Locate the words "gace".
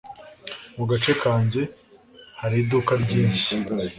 0.91-1.11